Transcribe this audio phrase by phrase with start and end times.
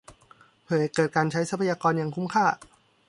[0.63, 2.45] เพื่อให้เกิดการใช้ทรัพยากรอย่างคุ้มค่า